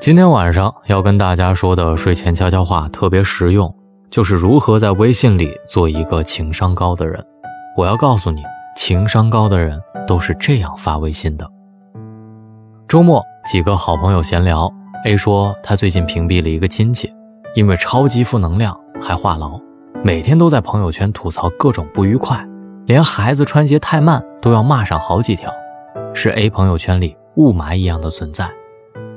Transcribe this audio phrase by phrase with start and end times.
[0.00, 3.70] 今天晚上要跟大家说的睡前悄悄话特别实用，
[4.10, 7.22] 就是如何在微信里做一个情商高的人。
[7.76, 8.40] 我要告诉你，
[8.74, 11.46] 情商高的人都是这样发微信的。
[12.88, 14.72] 周末几个好朋友闲聊
[15.04, 17.12] ，A 说他最近屏蔽了一个亲戚，
[17.54, 19.60] 因为超级负能量，还话痨，
[20.02, 22.42] 每天都在朋友圈吐槽各种不愉快，
[22.86, 25.52] 连孩子穿鞋太慢都要骂上好几条，
[26.14, 28.50] 是 A 朋友圈里雾霾一样的存在。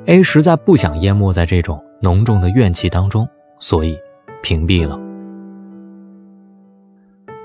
[0.05, 3.27] A 实在不想淹没在这种浓重的怨气当中，
[3.59, 3.97] 所以
[4.41, 4.99] 屏蔽了。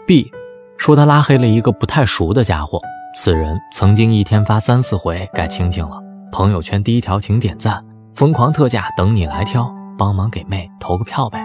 [0.07, 0.29] B
[0.77, 2.81] 说他拉黑了一个不太熟的家伙，
[3.15, 6.03] 此人曾经一天发三四回，该清清了。
[6.33, 7.85] 朋友圈第一条，请点赞，
[8.15, 11.41] 疯狂特价等你来挑，帮忙给妹投个票呗。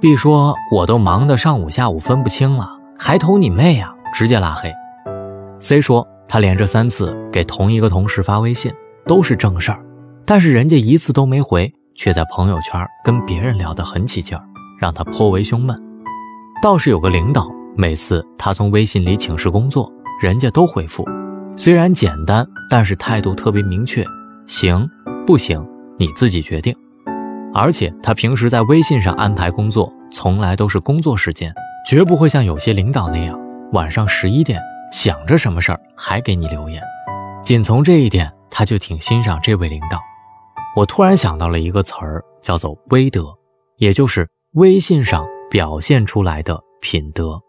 [0.00, 3.92] B 说：“我都忙得上午下午分不清了，还投你妹啊！
[4.14, 4.72] 直接拉黑。
[5.58, 8.72] ”C 说：“他连着三次给同一个同事发微信，
[9.06, 9.80] 都是正事儿，
[10.30, 14.44] 但是人家一次都没回，却在朋友圈跟别人聊得很起劲儿，
[14.80, 15.76] 让他颇为胸闷。
[16.62, 19.92] 倒是有个领导，每次他从微信里请示工作，
[20.22, 21.04] 人家都回复。”
[21.58, 24.04] 虽然简单，但是态度特别明确，
[24.46, 24.88] 行
[25.26, 25.60] 不行
[25.98, 26.72] 你自己决定。
[27.52, 31.52] 而且他平时在微信上安排工作，从来都是工作时间，
[31.84, 33.36] 绝不会像有些领导那样
[33.72, 36.80] 晚上十一点想着什么事儿还给你留言。
[37.42, 39.98] 仅从这一点，他就挺欣赏这位领导。
[40.76, 43.26] 我突然想到了一个词儿，叫做“微德”，
[43.78, 47.40] 也就是微信上表现出来的品德。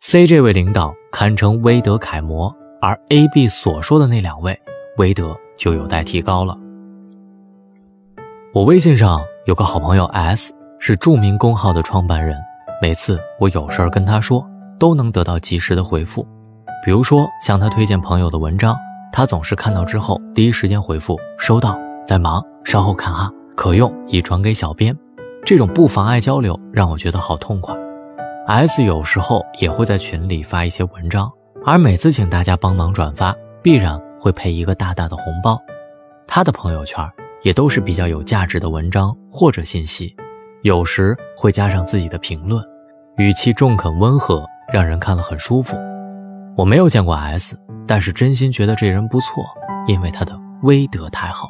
[0.00, 2.54] C 这位领导堪称微德楷模。
[2.84, 4.60] 而 A、B 所说的那两位，
[4.98, 6.58] 威德就有待提高了。
[8.52, 12.36] 我微信上有个好朋友 S，是著名公号的创办人。
[12.82, 14.44] 每次我有事儿跟他说，
[14.80, 16.26] 都能得到及时的回复。
[16.84, 18.76] 比如说向他推荐朋友的文章，
[19.12, 21.78] 他总是看到之后第一时间回复收到，
[22.12, 24.94] 在忙，稍后看哈，可用，已转给小编。
[25.46, 27.74] 这种不妨碍交流，让我觉得好痛快。
[28.46, 31.32] S 有时候也会在群里发一些文章。
[31.64, 35.58] 而每次请大家帮忙转发，必然会配一个大大的红包。
[36.26, 37.02] 他的朋友圈
[37.40, 40.14] 也都是比较有价值的文章或者信息，
[40.60, 42.62] 有时会加上自己的评论，
[43.16, 45.78] 语气中肯温和，让人看了很舒服。
[46.58, 49.42] 我没有见过 S，但是真心觉得这人不错，
[49.86, 51.48] 因为他的威德太好。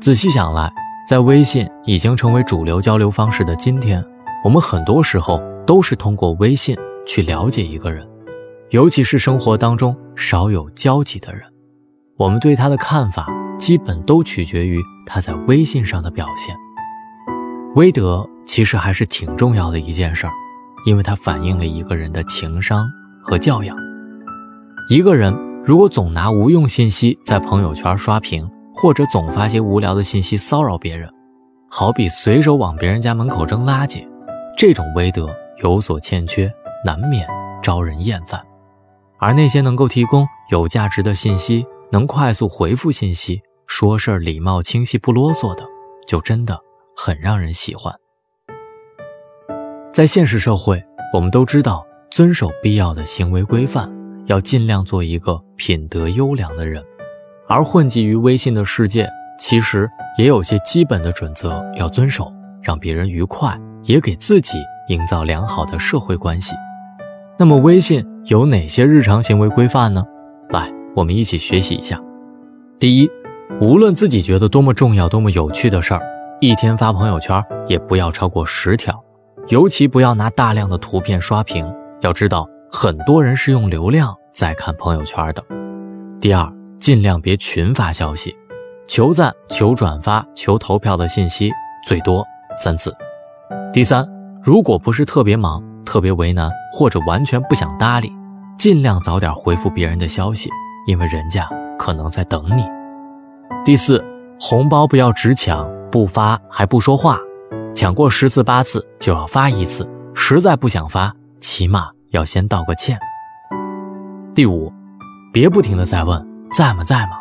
[0.00, 0.72] 仔细想来，
[1.06, 4.02] 在微信已经成为主流交流方式的今天，
[4.42, 6.74] 我们很多时候都是通过微信
[7.06, 8.08] 去了解一个人。
[8.70, 11.42] 尤其是生活当中少有交集的人，
[12.16, 13.26] 我们对他的看法
[13.58, 16.56] 基本都取决于他在微信上的表现。
[17.74, 20.32] 微德其实还是挺重要的一件事儿，
[20.86, 22.88] 因为它反映了一个人的情商
[23.22, 23.76] 和教养。
[24.88, 28.50] 一个人如果总拿无用信息在朋友圈刷屏，
[28.80, 31.06] 或者总发些无聊的信息骚扰别人，
[31.70, 34.08] 好比随手往别人家门口扔垃圾，
[34.56, 35.28] 这种微德
[35.62, 36.50] 有所欠缺，
[36.82, 37.28] 难免
[37.62, 38.40] 招人厌烦。
[39.18, 45.64] 而那些能够提供有价值的信息，能快速回复信息，说事儿礼貌清晰不啰嗦的，
[46.06, 46.58] 就真的
[46.96, 47.94] 很让人喜欢。
[49.92, 53.92] 在现实社会，我们都知道遵守必要的行为规范，
[54.24, 56.82] 要尽量做一个品德优良的人。
[57.50, 64.56] 而混迹于微信的世界，其实也有些基本的准则要遵守，让别人愉快，也给自己
[64.86, 66.54] 营造良好的社会关系。
[67.36, 68.06] 那么，微信。
[68.26, 70.04] 有哪些日常行为规范呢？
[70.50, 71.98] 来，我们一起学习一下。
[72.78, 73.10] 第一，
[73.62, 76.02] 无论自己觉得多么重要、多么有趣的事儿，
[76.38, 79.02] 一天发朋友圈也不要超过十条，
[79.48, 81.66] 尤其不要拿大量的图片刷屏。
[82.02, 85.42] 要知道，很多人是用流量在看朋友圈的。
[86.20, 86.46] 第二，
[86.80, 88.34] 尽量别群发消息，
[88.88, 91.52] 求赞、求转发、求投票的信息
[91.86, 92.26] 最多
[92.56, 92.94] 三次。
[93.72, 94.08] 第三，
[94.42, 95.62] 如果不是特别忙。
[95.82, 98.12] 特别为难或者完全不想搭理，
[98.56, 100.48] 尽量早点回复别人的消息，
[100.86, 102.62] 因为人家可能在等你。
[103.64, 104.00] 第四，
[104.38, 107.18] 红包不要只抢不发还不说话，
[107.74, 112.96] 抢过十次八次就要发一次，实在不想发，起码要先道个歉。
[114.32, 114.72] 第五，
[115.32, 117.12] 别不停的在问在吗在吗，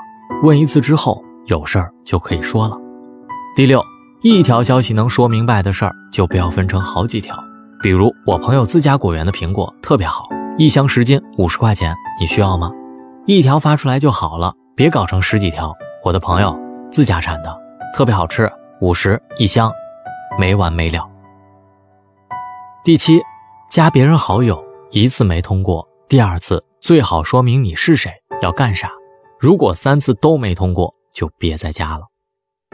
[0.41, 2.75] 问一次之后有事儿就可以说了。
[3.55, 3.83] 第六，
[4.21, 7.37] 一条消息能说明白的事儿就不要分成好几条。
[7.81, 10.27] 比如我朋友自家果园的苹果特别好，
[10.57, 12.71] 一箱十斤五十块钱，你需要吗？
[13.27, 15.75] 一条发出来就好了，别搞成十几条。
[16.03, 16.57] 我的朋友
[16.89, 17.55] 自家产的，
[17.93, 19.71] 特别好吃，五十一箱，
[20.39, 21.07] 没完没了。
[22.83, 23.21] 第七，
[23.69, 28.11] 加别人好友一次没通过，第二次最好说明你是谁，
[28.41, 28.89] 要干啥。
[29.39, 32.05] 如果三次都没通过，就别再加了。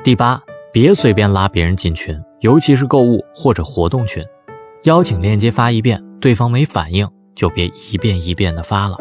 [0.03, 0.41] 第八，
[0.73, 4.25] 别随便拉别人进群，尤其是购物或者活动群，
[4.85, 8.97] 邀请链接发一遍，对方没反应，就别一遍一遍的发了。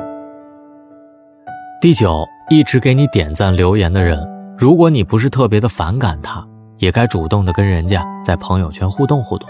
[1.81, 4.23] 第九，一直给你点赞留言的人，
[4.59, 6.47] 如果你不是特别的反感他，
[6.77, 9.49] 也该主动的跟人家在朋友圈互动互动。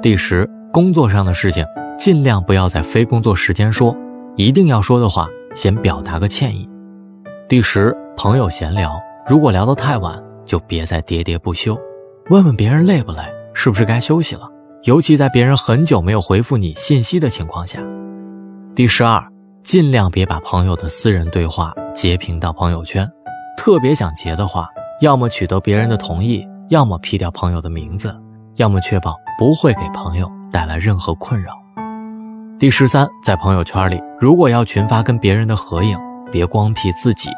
[0.00, 1.66] 第十，工作上的事情
[1.98, 3.96] 尽量不要在非工作时间说，
[4.36, 6.68] 一定要说的话，先表达个歉意。
[7.52, 11.78] 第十，朋友闲聊，如果聊得太晚，就别再喋喋不休，
[12.30, 13.20] 问问别人累不累，
[13.52, 14.48] 是不是该休息了，
[14.84, 17.78] 尤其在别人很久没有回复你信息的情况下。
[18.74, 19.22] 第十二，
[19.62, 23.06] 尽量别把朋友的私人对话截屏到朋友圈，
[23.58, 24.66] 特别想截的话，
[25.02, 28.18] 要么取得别人的同意，要么 P 掉朋友的名字。
[28.56, 31.52] 要么确保不会给朋友带来任何困扰。
[32.58, 35.98] 第十三，在朋友圈里，如果要群发跟别人的合影，
[36.32, 37.28] 别光 P 自己，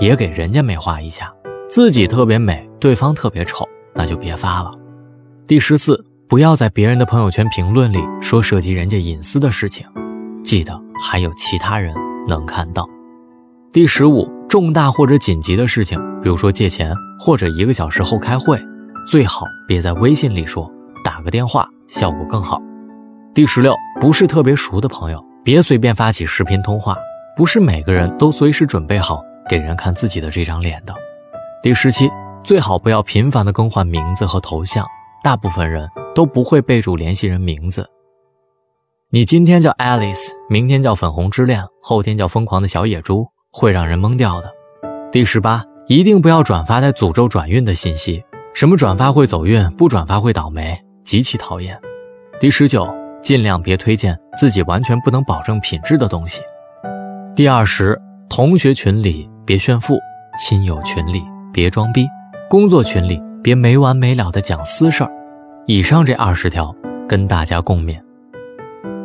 [0.00, 1.32] 也给人家美化一下。
[1.68, 3.64] 自己特别美，对方特别丑，
[3.94, 4.72] 那就别发了。
[5.46, 9.86] 第十四，不要在别人的朋友圈评论里说涉及人家隐私的事情，
[10.42, 11.94] 记得还有其他人
[12.26, 12.84] 能看到。
[13.72, 18.60] 第十五，重大或者紧急的事情，比如说借钱或者一个小时后开会。
[19.06, 20.70] 最好别在微信里说，
[21.04, 22.60] 打个电话效果更好。
[23.32, 26.96] 第十六，不是特别熟的朋友，别随便发起视频通话，
[27.40, 30.94] 不是每个人都随时准备好给人看自己的这张脸的。
[31.62, 32.06] 第十七，
[32.44, 34.86] 最好不要频繁的更换名字和头像，
[35.24, 37.88] 大部分人都不会备注联系人名字。
[39.08, 44.52] 你今天叫 Alice，明天叫粉红之恋，后天叫疯狂的小野猪，会让人懵掉的。
[45.10, 48.22] 第十八，一定不要转发带诅咒转运的信息。
[48.52, 51.80] 什么转发会走运，不转发会倒霉，极其讨厌。
[52.38, 52.86] 第十九，
[53.22, 56.42] 尽量别推荐自己完全不能保证品质的东西。
[57.36, 57.98] 第二十，
[58.28, 59.96] 同学群里别炫富，
[60.38, 61.22] 亲友群里
[61.52, 62.04] 别装逼，
[62.50, 65.10] 工作群里别没完没了的讲私事儿。
[65.66, 66.74] 以上这二十条
[67.08, 67.98] 跟大家共勉。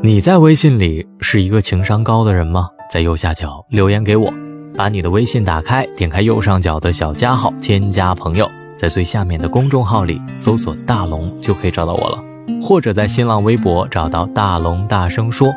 [0.01, 2.67] 你在微信里是一个情商高的人吗？
[2.91, 4.33] 在右下角留言给我，
[4.75, 8.49] 把你的微信打开，点开右上角的小加号，添加朋友。
[8.75, 12.21] 在最下面的公众号里搜索“大龙”就可以找到我了，
[12.61, 15.53] 或者在新浪微博找到“大龙大声说”，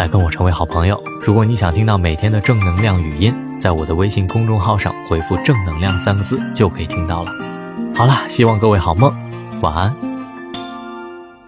[0.00, 0.98] 来跟我成为好朋友。
[1.20, 7.30] 如果你想听到每天的正能量语音，在我的微信公众号上回复“正能量”三个字就可以听到了。
[7.94, 9.12] 好了，希望各位好梦，
[9.60, 9.94] 晚安。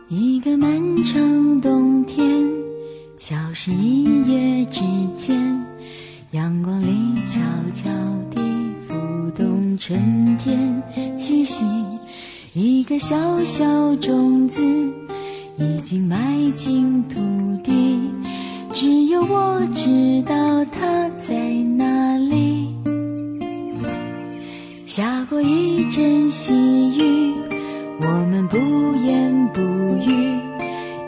[0.08, 0.70] 一个漫
[1.02, 2.46] 长冬天，
[3.16, 4.82] 消失一夜之
[5.16, 5.34] 间，
[6.32, 7.40] 阳光里悄
[7.72, 7.88] 悄
[8.30, 8.42] 地。
[8.86, 10.82] 浮动春天
[11.16, 11.64] 气息，
[12.52, 13.64] 一个小小
[13.96, 14.62] 种子
[15.56, 17.18] 已经埋进土
[17.64, 17.91] 地，
[18.74, 20.34] 只有我知道
[20.64, 21.34] 他在
[21.76, 22.74] 哪里。
[24.86, 26.54] 下过一阵细
[26.98, 27.34] 雨，
[28.00, 28.56] 我们不
[29.06, 30.38] 言不语，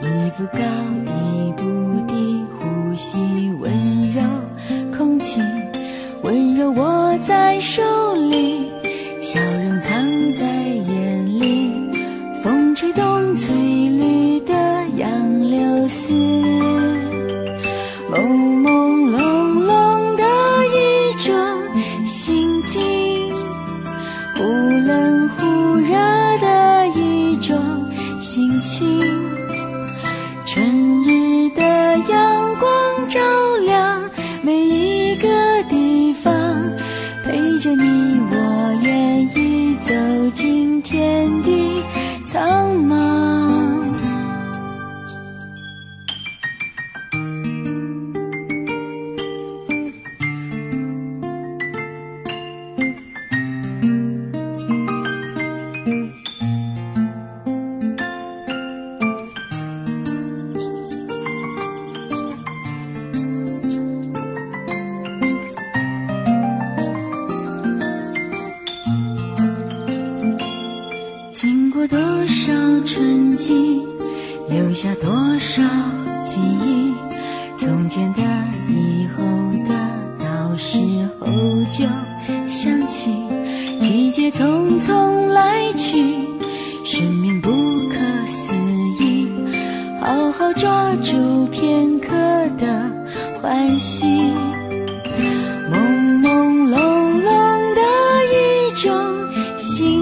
[0.02, 0.58] 一步高
[1.06, 1.64] 一步
[38.84, 39.94] 愿意走
[40.34, 41.82] 进天地
[42.26, 42.93] 苍茫。
[73.36, 73.82] 记，
[74.48, 75.62] 留下多少
[76.22, 76.94] 记忆，
[77.56, 78.22] 从前的，
[78.68, 79.22] 以后
[79.68, 79.74] 的，
[80.18, 80.78] 到时
[81.18, 81.26] 候
[81.70, 81.84] 就
[82.48, 83.12] 想起，
[83.80, 86.14] 季节匆匆来去，
[86.84, 87.50] 生命不
[87.88, 88.54] 可思
[89.00, 89.28] 议，
[90.00, 92.08] 好好抓住片刻
[92.58, 92.90] 的
[93.40, 94.06] 欢喜，
[95.70, 96.76] 朦朦胧
[97.22, 97.80] 胧的
[98.32, 98.92] 一种
[99.58, 99.93] 心。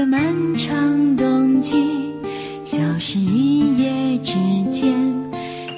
[0.00, 1.76] 个漫长冬季，
[2.64, 4.32] 消失一夜之
[4.70, 4.90] 间，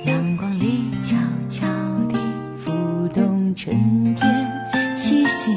[0.07, 1.17] 阳光里悄
[1.51, 1.67] 悄
[2.09, 2.17] 地
[2.65, 2.71] 浮
[3.13, 5.51] 动春天气息。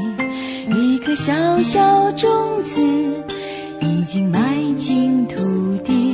[0.73, 2.27] 一颗小小种
[2.63, 2.81] 子
[3.81, 5.35] 已经埋进土
[5.83, 6.04] 地，